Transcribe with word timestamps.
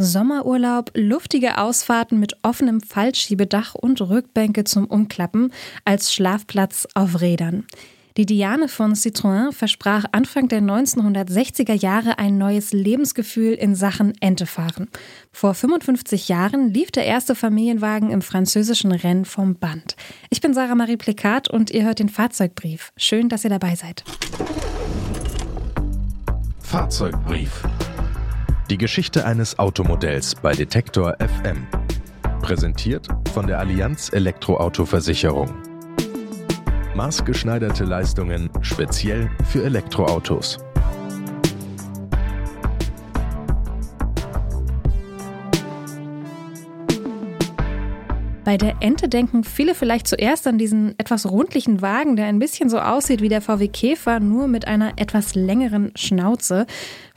Sommerurlaub, 0.00 0.92
luftige 0.94 1.58
Ausfahrten 1.58 2.18
mit 2.18 2.36
offenem 2.42 2.80
Fallschiebedach 2.80 3.74
und 3.74 4.00
Rückbänke 4.00 4.64
zum 4.64 4.86
Umklappen 4.86 5.52
als 5.84 6.14
Schlafplatz 6.14 6.88
auf 6.94 7.20
Rädern. 7.20 7.66
Die 8.16 8.26
Diane 8.26 8.68
von 8.68 8.94
Citroën 8.94 9.52
versprach 9.52 10.04
Anfang 10.12 10.48
der 10.48 10.62
1960er 10.62 11.74
Jahre 11.74 12.18
ein 12.18 12.38
neues 12.38 12.72
Lebensgefühl 12.72 13.52
in 13.52 13.74
Sachen 13.74 14.14
Entefahren. 14.20 14.88
Vor 15.32 15.54
55 15.54 16.28
Jahren 16.28 16.72
lief 16.72 16.90
der 16.90 17.04
erste 17.04 17.34
Familienwagen 17.34 18.10
im 18.10 18.22
französischen 18.22 18.92
Rennen 18.92 19.26
vom 19.26 19.56
Band. 19.56 19.96
Ich 20.30 20.40
bin 20.40 20.54
Sarah 20.54 20.74
Marie 20.74 20.96
Plikat 20.96 21.48
und 21.48 21.70
ihr 21.70 21.84
hört 21.84 21.98
den 21.98 22.08
Fahrzeugbrief. 22.08 22.92
Schön, 22.96 23.28
dass 23.28 23.44
ihr 23.44 23.50
dabei 23.50 23.74
seid. 23.76 24.02
Fahrzeugbrief. 26.58 27.62
Die 28.70 28.78
Geschichte 28.78 29.26
eines 29.26 29.58
Automodells 29.58 30.36
bei 30.36 30.52
Detektor 30.52 31.16
FM. 31.18 31.66
Präsentiert 32.40 33.08
von 33.34 33.48
der 33.48 33.58
Allianz 33.58 34.12
Elektroauto-Versicherung. 34.12 35.52
Maßgeschneiderte 36.94 37.82
Leistungen 37.82 38.48
speziell 38.62 39.28
für 39.50 39.64
Elektroautos. 39.64 40.58
Bei 48.50 48.56
der 48.56 48.76
Ente 48.80 49.08
denken 49.08 49.44
viele 49.44 49.76
vielleicht 49.76 50.08
zuerst 50.08 50.46
an 50.48 50.58
diesen 50.58 50.98
etwas 50.98 51.24
rundlichen 51.24 51.82
Wagen, 51.82 52.16
der 52.16 52.26
ein 52.26 52.40
bisschen 52.40 52.68
so 52.68 52.80
aussieht 52.80 53.20
wie 53.20 53.28
der 53.28 53.42
VW 53.42 53.68
Käfer, 53.68 54.18
nur 54.18 54.48
mit 54.48 54.66
einer 54.66 54.94
etwas 54.96 55.36
längeren 55.36 55.92
Schnauze 55.94 56.66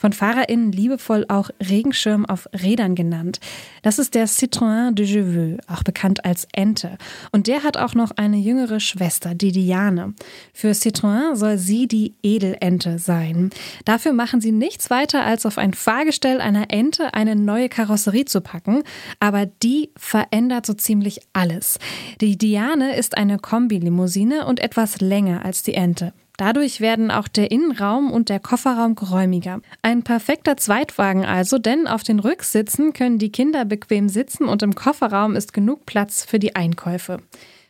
von 0.04 0.12
FahrerInnen 0.12 0.74
liebevoll 0.74 1.24
auch 1.30 1.50
Regenschirm 1.62 2.26
auf 2.26 2.50
Rädern 2.52 2.94
genannt. 2.94 3.40
Das 3.84 4.00
ist 4.00 4.16
der 4.16 4.28
Citroën 4.28 4.92
de 4.92 5.06
Jeveux, 5.06 5.62
auch 5.70 5.82
bekannt 5.82 6.26
als 6.26 6.46
Ente. 6.52 6.98
Und 7.32 7.48
der 7.48 7.64
hat 7.64 7.78
auch 7.78 7.96
noch 7.96 8.12
eine 8.18 8.36
jüngere 8.36 8.82
Schwester, 8.82 9.34
die 9.34 9.54
Diane. 9.54 10.14
Für 10.54 10.72
Citroën 10.72 11.38
soll 11.38 11.58
sie 11.58 11.88
die 11.88 12.16
Edelente 12.22 13.00
sein. 13.00 13.52
Dafür 13.86 14.12
machen 14.12 14.42
sie 14.42 14.52
nichts 14.52 14.90
weiter, 14.90 15.24
als 15.24 15.46
auf 15.46 15.58
ein 15.58 15.74
Fahrgestell 15.74 16.42
einer 16.42 16.66
Ente 16.70 17.14
eine 17.14 17.38
neue 17.38 17.70
Karosserie 17.70 18.26
zu 18.26 18.42
packen. 18.42 18.84
Aber 19.22 19.46
die 19.46 19.92
verändert 19.96 20.66
so 20.66 20.74
ziemlich 20.74 21.22
alles. 21.32 21.80
Die 22.20 22.38
Diane 22.38 22.98
ist 22.98 23.16
eine 23.16 23.40
Kombilimousine 23.40 24.48
und 24.48 24.60
etwas 24.60 25.00
länger 25.00 25.46
als 25.46 25.64
die 25.64 25.76
Ente. 25.76 26.12
Dadurch 26.38 26.82
werden 26.82 27.12
auch 27.12 27.28
der 27.28 27.52
Innenraum 27.52 28.12
und 28.12 28.30
der 28.30 28.40
Kofferraum 28.40 28.96
geräumiger. 28.96 29.62
Ein 29.84 30.04
perfekter 30.04 30.58
Zweitwagen 30.58 31.26
also, 31.26 31.60
denn 31.60 31.88
auf 31.88 32.04
den 32.04 32.20
Rücksitzen 32.20 32.94
können 32.94 33.20
die 33.20 33.32
Kinder 33.32 33.66
bequem 33.66 34.10
sitzen 34.10 34.46
und 34.46 34.64
im 34.64 34.74
Kofferraum 34.74 35.36
ist 35.36 35.54
genug 35.54 35.86
Platz 35.86 36.26
für 36.26 36.40
die 36.40 36.56
Einkäufe. 36.56 37.20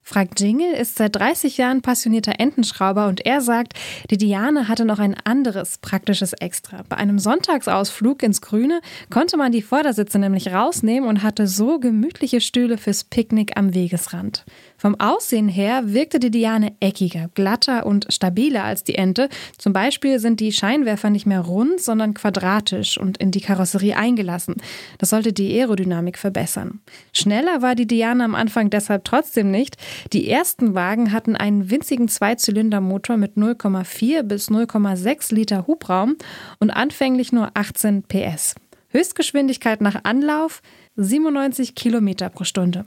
Frank 0.05 0.31
Jingle 0.37 0.73
ist 0.73 0.97
seit 0.97 1.15
30 1.15 1.57
Jahren 1.57 1.81
passionierter 1.81 2.33
Entenschrauber 2.37 3.07
und 3.07 3.25
er 3.25 3.39
sagt, 3.39 3.73
die 4.11 4.17
Diane 4.17 4.67
hatte 4.67 4.83
noch 4.83 4.99
ein 4.99 5.15
anderes 5.23 5.77
praktisches 5.77 6.33
Extra. 6.33 6.83
Bei 6.89 6.97
einem 6.97 7.19
Sonntagsausflug 7.19 8.21
ins 8.21 8.41
Grüne 8.41 8.81
konnte 9.09 9.37
man 9.37 9.53
die 9.53 9.61
Vordersitze 9.61 10.19
nämlich 10.19 10.53
rausnehmen 10.53 11.07
und 11.07 11.23
hatte 11.23 11.47
so 11.47 11.79
gemütliche 11.79 12.41
Stühle 12.41 12.77
fürs 12.77 13.05
Picknick 13.05 13.57
am 13.57 13.73
Wegesrand. 13.73 14.43
Vom 14.77 14.99
Aussehen 14.99 15.47
her 15.47 15.93
wirkte 15.93 16.19
die 16.19 16.31
Diane 16.31 16.73
eckiger, 16.81 17.29
glatter 17.33 17.85
und 17.85 18.07
stabiler 18.09 18.65
als 18.65 18.83
die 18.83 18.95
Ente. 18.95 19.29
Zum 19.57 19.71
Beispiel 19.71 20.19
sind 20.19 20.41
die 20.41 20.51
Scheinwerfer 20.51 21.09
nicht 21.09 21.25
mehr 21.25 21.39
rund, 21.39 21.79
sondern 21.79 22.13
quadratisch 22.13 22.97
und 22.97 23.17
in 23.19 23.31
die 23.31 23.39
Karosserie 23.39 23.95
eingelassen. 23.95 24.55
Das 24.97 25.11
sollte 25.11 25.31
die 25.31 25.57
Aerodynamik 25.57 26.17
verbessern. 26.17 26.81
Schneller 27.13 27.61
war 27.61 27.75
die 27.75 27.87
Diane 27.87 28.25
am 28.25 28.35
Anfang 28.35 28.69
deshalb 28.69 29.05
trotzdem 29.05 29.49
nicht. 29.49 29.77
Die 30.11 30.29
ersten 30.29 30.75
Wagen 30.75 31.11
hatten 31.11 31.35
einen 31.35 31.69
winzigen 31.69 32.07
Zweizylindermotor 32.07 33.17
mit 33.17 33.35
0,4 33.35 34.23
bis 34.23 34.49
0,6 34.49 35.33
Liter 35.33 35.67
Hubraum 35.67 36.15
und 36.59 36.71
anfänglich 36.71 37.31
nur 37.31 37.51
18 37.53 38.03
PS. 38.03 38.55
Höchstgeschwindigkeit 38.89 39.81
nach 39.81 40.03
Anlauf 40.03 40.61
97 40.95 41.73
Kilometer 41.73 42.29
pro 42.29 42.43
Stunde. 42.43 42.85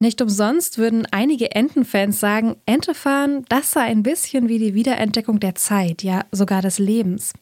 Nicht 0.00 0.20
umsonst 0.20 0.78
würden 0.78 1.06
einige 1.12 1.52
Entenfans 1.52 2.18
sagen, 2.18 2.56
Entefahren, 2.66 3.44
das 3.48 3.70
sei 3.70 3.82
ein 3.82 4.02
bisschen 4.02 4.48
wie 4.48 4.58
die 4.58 4.74
Wiederentdeckung 4.74 5.38
der 5.38 5.54
Zeit, 5.54 6.02
ja 6.02 6.24
sogar 6.32 6.60
des 6.60 6.78
Lebens. 6.78 7.32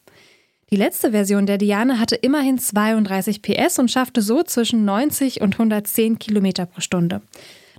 Die 0.69 0.75
letzte 0.75 1.11
Version 1.11 1.45
der 1.45 1.57
Diane 1.57 1.99
hatte 1.99 2.15
immerhin 2.15 2.57
32 2.57 3.41
PS 3.41 3.79
und 3.79 3.91
schaffte 3.91 4.21
so 4.21 4.43
zwischen 4.43 4.85
90 4.85 5.41
und 5.41 5.53
110 5.53 6.19
Kilometer 6.19 6.65
pro 6.65 6.81
Stunde. 6.81 7.21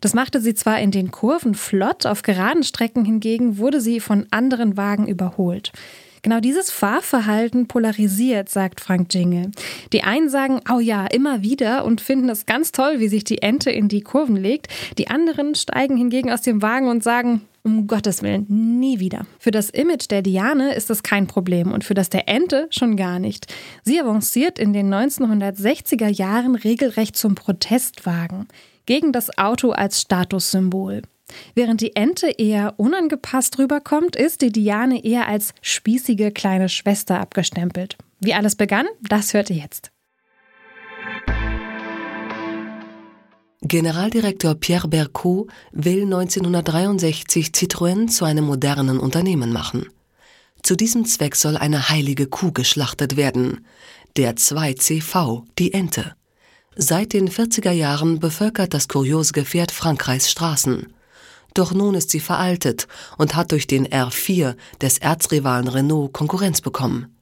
Das 0.04 0.12
machte 0.12 0.42
sie 0.42 0.52
zwar 0.52 0.80
in 0.80 0.90
den 0.90 1.10
Kurven 1.10 1.54
flott, 1.54 2.04
auf 2.04 2.20
geraden 2.20 2.62
Strecken 2.62 3.06
hingegen 3.06 3.56
wurde 3.56 3.80
sie 3.80 4.00
von 4.00 4.26
anderen 4.28 4.76
Wagen 4.76 5.08
überholt. 5.08 5.72
Genau 6.20 6.40
dieses 6.40 6.70
Fahrverhalten 6.70 7.68
polarisiert, 7.68 8.50
sagt 8.50 8.82
Frank 8.82 9.14
Jingle. 9.14 9.50
Die 9.94 10.02
einen 10.02 10.28
sagen, 10.28 10.60
oh 10.70 10.78
ja, 10.78 11.06
immer 11.06 11.40
wieder 11.40 11.86
und 11.86 12.02
finden 12.02 12.28
es 12.28 12.44
ganz 12.44 12.70
toll, 12.70 13.00
wie 13.00 13.08
sich 13.08 13.24
die 13.24 13.40
Ente 13.40 13.70
in 13.70 13.88
die 13.88 14.02
Kurven 14.02 14.36
legt. 14.36 14.68
Die 14.98 15.08
anderen 15.08 15.54
steigen 15.54 15.96
hingegen 15.96 16.30
aus 16.30 16.42
dem 16.42 16.60
Wagen 16.60 16.88
und 16.88 17.02
sagen, 17.02 17.40
um 17.62 17.86
Gottes 17.86 18.22
Willen, 18.22 18.44
nie 18.78 19.00
wieder. 19.00 19.24
Für 19.38 19.52
das 19.52 19.70
Image 19.70 20.10
der 20.10 20.20
Diane 20.20 20.74
ist 20.74 20.90
das 20.90 21.02
kein 21.02 21.26
Problem 21.26 21.72
und 21.72 21.82
für 21.82 21.94
das 21.94 22.10
der 22.10 22.28
Ente 22.28 22.66
schon 22.68 22.98
gar 22.98 23.18
nicht. 23.18 23.46
Sie 23.84 23.98
avanciert 23.98 24.58
in 24.58 24.74
den 24.74 24.92
1960er 24.92 26.08
Jahren 26.08 26.56
regelrecht 26.56 27.16
zum 27.16 27.36
Protestwagen 27.36 28.48
gegen 28.86 29.12
das 29.12 29.36
Auto 29.38 29.70
als 29.70 30.00
Statussymbol. 30.00 31.02
Während 31.54 31.80
die 31.80 31.96
Ente 31.96 32.30
eher 32.30 32.74
unangepasst 32.76 33.58
rüberkommt, 33.58 34.16
ist 34.16 34.42
die 34.42 34.52
Diane 34.52 35.04
eher 35.04 35.26
als 35.26 35.54
spießige 35.62 36.30
kleine 36.30 36.68
Schwester 36.68 37.20
abgestempelt. 37.20 37.96
Wie 38.20 38.34
alles 38.34 38.56
begann, 38.56 38.86
das 39.00 39.34
hört 39.34 39.50
ihr 39.50 39.56
jetzt. 39.56 39.90
Generaldirektor 43.62 44.54
Pierre 44.56 44.88
Bercot 44.88 45.48
will 45.72 46.02
1963 46.02 47.46
Citroën 47.46 48.08
zu 48.08 48.26
einem 48.26 48.44
modernen 48.44 48.98
Unternehmen 48.98 49.52
machen. 49.52 49.88
Zu 50.62 50.76
diesem 50.76 51.06
Zweck 51.06 51.34
soll 51.34 51.56
eine 51.56 51.88
heilige 51.88 52.26
Kuh 52.26 52.52
geschlachtet 52.52 53.16
werden, 53.16 53.66
der 54.16 54.36
2CV, 54.36 55.44
die 55.58 55.72
Ente. 55.72 56.14
Seit 56.76 57.12
den 57.12 57.28
40er 57.28 57.70
Jahren 57.70 58.18
bevölkert 58.18 58.74
das 58.74 58.88
kuriose 58.88 59.32
Gefährt 59.32 59.70
Frankreichs 59.70 60.30
Straßen. 60.30 60.92
Doch 61.54 61.72
nun 61.72 61.94
ist 61.94 62.10
sie 62.10 62.18
veraltet 62.18 62.88
und 63.16 63.36
hat 63.36 63.52
durch 63.52 63.68
den 63.68 63.86
R4 63.86 64.56
des 64.82 64.98
Erzrivalen 64.98 65.68
Renault 65.68 66.12
Konkurrenz 66.12 66.60
bekommen. 66.60 67.14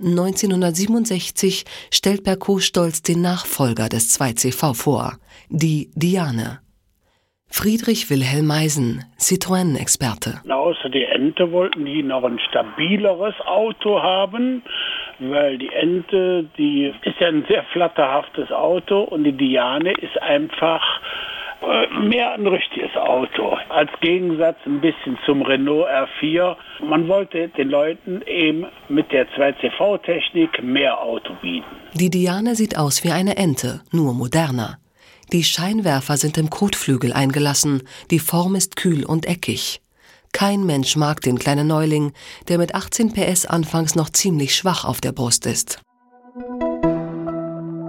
1967 0.00 1.64
stellt 1.92 2.24
Berco 2.24 2.58
stolz 2.58 3.02
den 3.02 3.20
Nachfolger 3.20 3.90
des 3.90 4.18
2CV 4.18 4.74
vor, 4.74 5.18
die 5.50 5.90
Diane. 5.94 6.60
Friedrich 7.46 8.10
Wilhelm 8.10 8.46
Meisen, 8.46 9.04
Citroën-Experte. 9.20 10.40
Außer 10.50 10.88
die 10.88 11.04
Ente 11.04 11.52
wollten 11.52 11.84
die 11.84 12.02
noch 12.02 12.24
ein 12.24 12.40
stabileres 12.48 13.34
Auto 13.46 14.02
haben, 14.02 14.62
weil 15.18 15.58
die 15.58 15.72
Ente, 15.72 16.46
die 16.58 16.92
ist 17.02 17.20
ja 17.20 17.28
ein 17.28 17.44
sehr 17.48 17.64
flatterhaftes 17.72 18.50
Auto 18.50 19.02
und 19.02 19.24
die 19.24 19.32
Diane 19.32 19.92
ist 19.92 20.20
einfach 20.20 20.82
äh, 21.62 21.86
mehr 21.98 22.34
ein 22.34 22.46
richtiges 22.46 22.94
Auto. 22.96 23.56
Als 23.68 23.90
Gegensatz 24.00 24.56
ein 24.66 24.80
bisschen 24.80 25.18
zum 25.24 25.42
Renault 25.42 25.86
R4. 25.88 26.56
Man 26.82 27.08
wollte 27.08 27.48
den 27.48 27.70
Leuten 27.70 28.22
eben 28.26 28.66
mit 28.88 29.10
der 29.12 29.26
2CV-Technik 29.30 30.62
mehr 30.62 31.00
Auto 31.00 31.32
bieten. 31.40 31.64
Die 31.94 32.10
Diane 32.10 32.54
sieht 32.54 32.76
aus 32.76 33.04
wie 33.04 33.12
eine 33.12 33.36
Ente, 33.36 33.80
nur 33.92 34.12
moderner. 34.14 34.78
Die 35.32 35.44
Scheinwerfer 35.44 36.16
sind 36.16 36.36
im 36.36 36.50
Kotflügel 36.50 37.12
eingelassen, 37.12 37.82
die 38.10 38.18
Form 38.18 38.54
ist 38.54 38.76
kühl 38.76 39.04
und 39.04 39.26
eckig. 39.26 39.80
Kein 40.34 40.66
Mensch 40.66 40.96
mag 40.96 41.20
den 41.20 41.38
kleinen 41.38 41.68
Neuling, 41.68 42.12
der 42.48 42.58
mit 42.58 42.74
18 42.74 43.12
PS 43.12 43.46
anfangs 43.46 43.94
noch 43.94 44.10
ziemlich 44.10 44.56
schwach 44.56 44.84
auf 44.84 45.00
der 45.00 45.12
Brust 45.12 45.46
ist. 45.46 45.80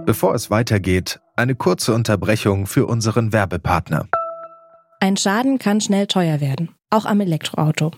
Bevor 0.06 0.32
es 0.32 0.48
weitergeht, 0.48 1.18
eine 1.34 1.56
kurze 1.56 1.92
Unterbrechung 1.92 2.68
für 2.68 2.86
unseren 2.86 3.32
Werbepartner. 3.32 4.08
Ein 5.00 5.16
Schaden 5.16 5.58
kann 5.58 5.80
schnell 5.80 6.06
teuer 6.06 6.40
werden, 6.40 6.70
auch 6.88 7.04
am 7.04 7.20
Elektroauto. 7.20 7.90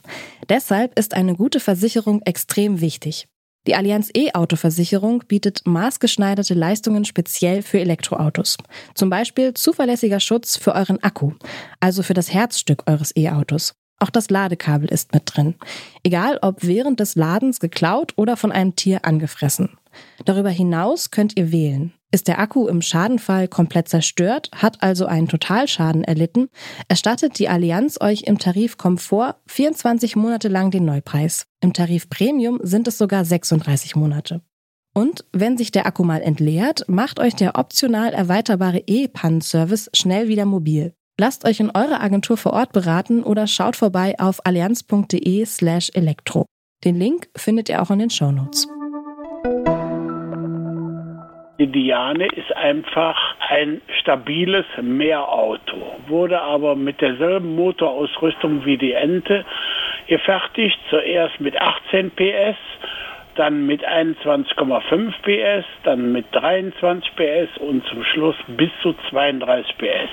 Deshalb 0.48 0.98
ist 0.98 1.12
eine 1.12 1.36
gute 1.36 1.60
Versicherung 1.60 2.22
extrem 2.22 2.80
wichtig. 2.80 3.28
Die 3.66 3.74
Allianz 3.74 4.10
E-Auto-Versicherung 4.14 5.24
bietet 5.28 5.66
maßgeschneiderte 5.66 6.54
Leistungen 6.54 7.04
speziell 7.04 7.60
für 7.60 7.80
Elektroautos. 7.80 8.56
Zum 8.94 9.10
Beispiel 9.10 9.52
zuverlässiger 9.52 10.20
Schutz 10.20 10.56
für 10.56 10.74
euren 10.74 11.02
Akku, 11.02 11.32
also 11.80 12.02
für 12.02 12.14
das 12.14 12.32
Herzstück 12.32 12.84
eures 12.86 13.14
E-Autos. 13.14 13.74
Auch 13.98 14.10
das 14.10 14.30
Ladekabel 14.30 14.88
ist 14.88 15.12
mit 15.12 15.22
drin. 15.26 15.56
Egal 16.02 16.38
ob 16.40 16.62
während 16.62 17.00
des 17.00 17.16
Ladens 17.16 17.58
geklaut 17.58 18.12
oder 18.16 18.36
von 18.36 18.52
einem 18.52 18.76
Tier 18.76 19.04
angefressen. 19.04 19.70
Darüber 20.24 20.50
hinaus 20.50 21.10
könnt 21.10 21.36
ihr 21.36 21.50
wählen 21.50 21.92
Ist 22.12 22.28
der 22.28 22.38
Akku 22.38 22.68
im 22.68 22.80
Schadenfall 22.80 23.48
komplett 23.48 23.88
zerstört, 23.88 24.50
hat 24.54 24.82
also 24.82 25.06
einen 25.06 25.28
Totalschaden 25.28 26.04
erlitten, 26.04 26.48
erstattet 26.86 27.38
die 27.38 27.48
Allianz 27.48 28.00
euch 28.00 28.22
im 28.22 28.38
Tarif 28.38 28.78
Komfort 28.78 29.36
24 29.46 30.14
Monate 30.14 30.48
lang 30.48 30.70
den 30.70 30.84
Neupreis. 30.84 31.46
Im 31.60 31.72
Tarif 31.72 32.08
Premium 32.08 32.60
sind 32.62 32.86
es 32.86 32.98
sogar 32.98 33.24
36 33.24 33.96
Monate. 33.96 34.42
Und 34.94 35.24
wenn 35.32 35.56
sich 35.56 35.70
der 35.70 35.86
Akku 35.86 36.02
mal 36.02 36.22
entleert, 36.22 36.84
macht 36.88 37.20
euch 37.20 37.34
der 37.34 37.56
optional 37.56 38.12
erweiterbare 38.12 38.82
E-Pannenservice 38.86 39.90
schnell 39.92 40.28
wieder 40.28 40.44
mobil. 40.44 40.94
Lasst 41.20 41.44
euch 41.44 41.58
in 41.58 41.72
eurer 41.74 42.00
Agentur 42.00 42.36
vor 42.36 42.52
Ort 42.52 42.72
beraten 42.72 43.24
oder 43.24 43.48
schaut 43.48 43.74
vorbei 43.74 44.14
auf 44.20 44.38
allianz.de 44.46 45.44
slash 45.46 45.90
elektro. 45.92 46.46
Den 46.84 46.94
Link 46.94 47.26
findet 47.34 47.68
ihr 47.68 47.82
auch 47.82 47.90
in 47.90 47.98
den 47.98 48.10
Shownotes. 48.10 48.68
Die 51.58 51.66
Diane 51.66 52.28
ist 52.36 52.54
einfach 52.54 53.16
ein 53.48 53.82
stabiles 54.00 54.64
Mehrauto, 54.80 55.96
wurde 56.06 56.40
aber 56.40 56.76
mit 56.76 57.00
derselben 57.00 57.56
Motorausrüstung 57.56 58.64
wie 58.64 58.78
die 58.78 58.92
Ente 58.92 59.44
gefertigt, 60.06 60.78
zuerst 60.88 61.40
mit 61.40 61.60
18 61.60 62.12
PS, 62.12 62.56
dann 63.34 63.66
mit 63.66 63.84
21,5 63.84 65.12
PS, 65.22 65.66
dann 65.82 66.12
mit 66.12 66.26
23 66.30 67.10
PS 67.16 67.58
und 67.58 67.84
zum 67.86 68.04
Schluss 68.04 68.36
bis 68.56 68.70
zu 68.82 68.94
32 69.10 69.76
PS. 69.78 70.10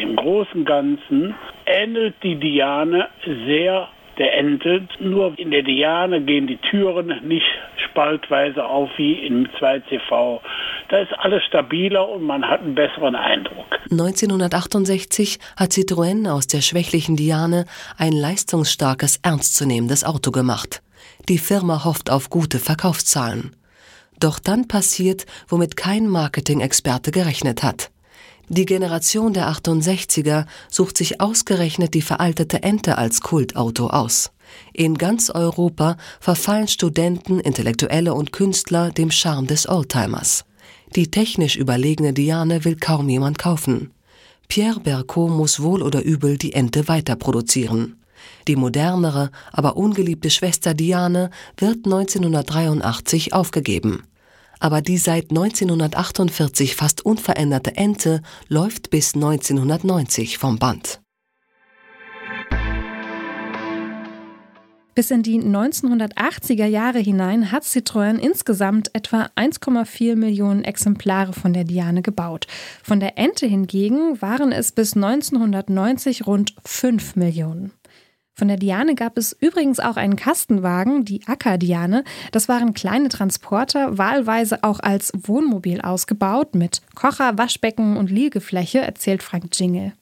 Im 0.00 0.16
Großen 0.16 0.60
und 0.60 0.64
Ganzen 0.64 1.34
ähnelt 1.66 2.14
die 2.22 2.36
Diane 2.36 3.08
sehr 3.46 3.88
der 4.16 4.36
Ente. 4.38 4.88
Nur 4.98 5.38
in 5.38 5.50
der 5.50 5.62
Diane 5.62 6.22
gehen 6.22 6.46
die 6.46 6.56
Türen 6.56 7.12
nicht 7.26 7.46
spaltweise 7.90 8.64
auf 8.64 8.88
wie 8.96 9.14
im 9.26 9.46
2CV. 9.58 10.40
Da 10.88 10.98
ist 10.98 11.12
alles 11.18 11.42
stabiler 11.44 12.08
und 12.08 12.22
man 12.22 12.44
hat 12.44 12.60
einen 12.62 12.74
besseren 12.74 13.14
Eindruck. 13.14 13.66
1968 13.90 15.38
hat 15.56 15.72
Citroën 15.72 16.30
aus 16.30 16.46
der 16.46 16.62
schwächlichen 16.62 17.16
Diane 17.16 17.66
ein 17.98 18.12
leistungsstarkes, 18.12 19.20
ernstzunehmendes 19.22 20.04
Auto 20.04 20.30
gemacht. 20.30 20.82
Die 21.28 21.38
Firma 21.38 21.84
hofft 21.84 22.10
auf 22.10 22.30
gute 22.30 22.58
Verkaufszahlen. 22.58 23.54
Doch 24.18 24.38
dann 24.38 24.66
passiert, 24.66 25.26
womit 25.48 25.76
kein 25.76 26.06
Marketing-Experte 26.06 27.10
gerechnet 27.10 27.62
hat. 27.62 27.90
Die 28.52 28.66
Generation 28.66 29.32
der 29.32 29.48
68er 29.48 30.44
sucht 30.68 30.98
sich 30.98 31.20
ausgerechnet 31.20 31.94
die 31.94 32.02
veraltete 32.02 32.64
Ente 32.64 32.98
als 32.98 33.20
Kultauto 33.20 33.86
aus. 33.86 34.32
In 34.72 34.98
ganz 34.98 35.30
Europa 35.30 35.96
verfallen 36.18 36.66
Studenten, 36.66 37.38
Intellektuelle 37.38 38.12
und 38.12 38.32
Künstler 38.32 38.90
dem 38.90 39.12
Charme 39.12 39.46
des 39.46 39.68
Oldtimers. 39.68 40.44
Die 40.96 41.12
technisch 41.12 41.54
überlegene 41.54 42.12
Diane 42.12 42.64
will 42.64 42.74
kaum 42.74 43.08
jemand 43.08 43.38
kaufen. 43.38 43.92
Pierre 44.48 44.80
Bercot 44.80 45.30
muss 45.30 45.62
wohl 45.62 45.80
oder 45.80 46.02
übel 46.02 46.36
die 46.36 46.52
Ente 46.52 46.88
weiter 46.88 47.14
produzieren. 47.14 48.00
Die 48.48 48.56
modernere, 48.56 49.30
aber 49.52 49.76
ungeliebte 49.76 50.28
Schwester 50.28 50.74
Diane 50.74 51.30
wird 51.56 51.84
1983 51.84 53.32
aufgegeben 53.32 54.09
aber 54.60 54.82
die 54.82 54.98
seit 54.98 55.30
1948 55.30 56.76
fast 56.76 57.04
unveränderte 57.04 57.76
Ente 57.76 58.22
läuft 58.48 58.90
bis 58.90 59.14
1990 59.14 60.38
vom 60.38 60.58
Band. 60.58 61.00
Bis 64.94 65.10
in 65.10 65.22
die 65.22 65.40
1980er 65.40 66.66
Jahre 66.66 66.98
hinein 66.98 67.52
hat 67.52 67.62
Citroën 67.62 68.18
insgesamt 68.18 68.94
etwa 68.94 69.30
1,4 69.36 70.14
Millionen 70.16 70.62
Exemplare 70.62 71.32
von 71.32 71.52
der 71.52 71.64
Diane 71.64 72.02
gebaut. 72.02 72.46
Von 72.82 73.00
der 73.00 73.16
Ente 73.16 73.46
hingegen 73.46 74.20
waren 74.20 74.52
es 74.52 74.72
bis 74.72 74.94
1990 74.94 76.26
rund 76.26 76.54
5 76.66 77.16
Millionen. 77.16 77.72
Von 78.40 78.48
der 78.48 78.56
Diane 78.56 78.94
gab 78.94 79.18
es 79.18 79.36
übrigens 79.38 79.80
auch 79.80 79.98
einen 79.98 80.16
Kastenwagen, 80.16 81.04
die 81.04 81.20
Acker-Diane. 81.26 82.04
Das 82.32 82.48
waren 82.48 82.72
kleine 82.72 83.10
Transporter, 83.10 83.98
wahlweise 83.98 84.64
auch 84.64 84.80
als 84.80 85.12
Wohnmobil 85.14 85.82
ausgebaut, 85.82 86.54
mit 86.54 86.80
Kocher, 86.94 87.36
Waschbecken 87.36 87.98
und 87.98 88.10
Liegefläche, 88.10 88.78
erzählt 88.78 89.22
Frank 89.22 89.50
Jingle. 89.52 89.92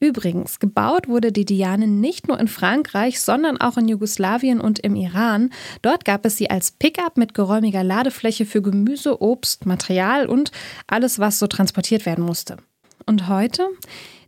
Übrigens, 0.00 0.58
gebaut 0.58 1.06
wurde 1.06 1.30
die 1.30 1.44
Diane 1.44 1.86
nicht 1.86 2.26
nur 2.26 2.40
in 2.40 2.48
Frankreich, 2.48 3.20
sondern 3.20 3.56
auch 3.56 3.76
in 3.76 3.86
Jugoslawien 3.86 4.60
und 4.60 4.80
im 4.80 4.96
Iran. 4.96 5.50
Dort 5.82 6.04
gab 6.04 6.26
es 6.26 6.36
sie 6.36 6.50
als 6.50 6.72
Pickup 6.72 7.16
mit 7.16 7.34
geräumiger 7.34 7.84
Ladefläche 7.84 8.46
für 8.46 8.62
Gemüse, 8.62 9.22
Obst, 9.22 9.64
Material 9.64 10.26
und 10.26 10.50
alles, 10.88 11.20
was 11.20 11.38
so 11.38 11.46
transportiert 11.46 12.04
werden 12.04 12.24
musste. 12.24 12.56
Und 13.08 13.28
heute? 13.28 13.68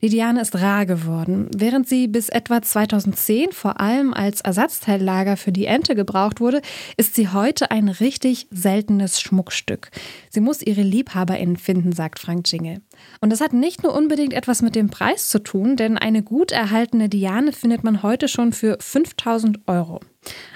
Die 0.03 0.09
Diane 0.09 0.41
ist 0.41 0.55
rar 0.55 0.87
geworden. 0.87 1.49
Während 1.53 1.89
sie 1.89 2.07
bis 2.07 2.29
etwa 2.29 2.63
2010 2.63 3.51
vor 3.51 3.81
allem 3.81 4.15
als 4.15 4.41
Ersatzteillager 4.41 5.37
für 5.37 5.51
die 5.51 5.67
Ente 5.67 5.97
gebraucht 5.97 6.41
wurde, 6.41 6.63
ist 6.97 7.17
sie 7.17 7.29
heute 7.29 7.73
ein 7.73 7.89
richtig 7.89 8.47
seltenes 8.53 9.21
Schmuckstück. 9.21 9.91
Sie 10.31 10.41
muss 10.41 10.63
ihre 10.63 10.83
LiebhaberInnen 10.83 11.57
finden, 11.57 11.91
sagt 11.91 12.21
Frank 12.21 12.51
Jingle. 12.51 12.81
Und 13.21 13.31
das 13.31 13.41
hat 13.41 13.53
nicht 13.53 13.83
nur 13.83 13.97
unbedingt 13.97 14.33
etwas 14.33 14.63
mit 14.63 14.77
dem 14.77 14.91
Preis 14.91 15.29
zu 15.29 15.41
tun, 15.43 15.75
denn 15.75 15.99
eine 15.99 16.23
gut 16.23 16.53
erhaltene 16.53 17.09
Diane 17.09 17.53
findet 17.53 17.83
man 17.83 18.05
heute 18.05 18.29
schon 18.29 18.53
für 18.53 18.77
5000 18.79 19.67
Euro. 19.67 19.99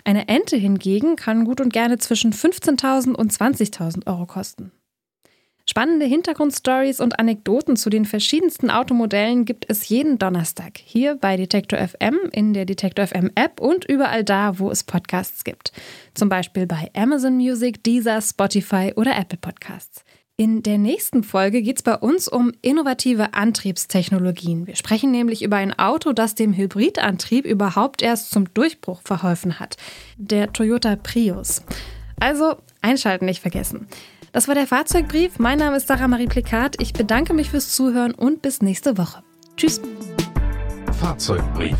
Eine 0.05 0.29
Ente 0.29 0.57
hingegen 0.57 1.17
kann 1.17 1.45
gut 1.45 1.61
und 1.61 1.73
gerne 1.73 1.99
zwischen 1.99 2.33
15.000 2.33 3.15
und 3.15 3.33
20.000 3.33 4.07
Euro 4.07 4.27
kosten. 4.27 4.71
Spannende 5.65 6.07
Hintergrundstories 6.07 7.01
und 7.01 7.21
Anekdoten 7.21 7.77
zu 7.77 7.89
den 7.89 8.05
verschiedensten 8.05 8.69
Automodellen 8.69 9.45
gibt 9.45 9.65
es 9.69 9.89
jeden 9.89 10.19
Donnerstag 10.19 10.73
hier 10.77 11.15
bei 11.15 11.37
Detektor 11.37 11.79
FM, 11.79 12.19
in 12.33 12.53
der 12.53 12.65
Detektor 12.65 13.07
FM 13.07 13.31
App 13.37 13.61
und 13.61 13.85
überall 13.85 14.25
da, 14.25 14.59
wo 14.59 14.71
es 14.71 14.83
Podcasts 14.83 15.45
gibt. 15.45 15.73
Zum 16.15 16.29
Beispiel 16.29 16.67
bei 16.67 16.91
Amazon 16.95 17.37
Music, 17.37 17.85
Deezer, 17.85 18.21
Spotify 18.21 18.93
oder 18.97 19.17
Apple 19.17 19.39
Podcasts. 19.39 20.05
In 20.37 20.65
der 20.65 20.79
nächsten 20.79 21.23
Folge 21.23 21.63
geht 21.63 21.77
es 21.77 21.83
bei 21.85 21.95
uns 21.95 22.27
um 22.27 22.53
innovative 22.63 23.35
Antriebstechnologien. 23.35 24.67
Wir 24.67 24.75
sprechen 24.75 25.13
nämlich 25.13 25.43
über 25.43 25.57
ein 25.57 25.79
Auto, 25.79 26.13
das 26.13 26.35
dem 26.35 26.55
Hybridantrieb 26.55 27.45
überhaupt 27.45 28.03
erst 28.03 28.33
zum 28.33 28.53
Durchbruch 28.53 29.03
verholfen 29.05 29.61
hat. 29.61 29.77
Der 30.17 30.53
Toyota 30.53 30.97
Prius. 30.97 31.63
Also 32.19 32.57
einschalten 32.81 33.27
nicht 33.27 33.41
vergessen. 33.41 33.87
Das 34.33 34.49
war 34.49 34.55
der 34.55 34.67
Fahrzeugbrief. 34.67 35.39
Mein 35.39 35.59
Name 35.59 35.77
ist 35.77 35.89
Sarah 35.89 36.09
Marie 36.09 36.27
Plikat. 36.27 36.81
Ich 36.81 36.95
bedanke 36.95 37.35
mich 37.35 37.51
fürs 37.51 37.75
Zuhören 37.75 38.15
und 38.15 38.41
bis 38.41 38.63
nächste 38.63 38.97
Woche. 38.97 39.23
Tschüss. 39.59 39.83
Fahrzeugbrief. 40.99 41.77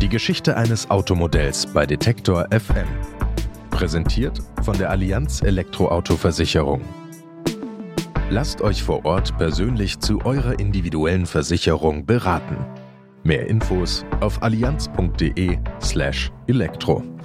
Die 0.00 0.08
Geschichte 0.08 0.56
eines 0.56 0.90
Automodells 0.90 1.66
bei 1.66 1.84
Detektor 1.84 2.48
FM. 2.50 2.88
Präsentiert 3.70 4.40
von 4.62 4.78
der 4.78 4.88
Allianz 4.88 5.42
Elektroauto-Versicherung. 5.42 6.80
Lasst 8.30 8.62
euch 8.62 8.82
vor 8.82 9.04
Ort 9.04 9.36
persönlich 9.36 9.98
zu 9.98 10.24
eurer 10.24 10.58
individuellen 10.58 11.26
Versicherung 11.26 12.06
beraten. 12.06 12.56
Mehr 13.24 13.46
Infos 13.46 14.06
auf 14.20 14.42
allianz.de/elektro. 14.42 17.19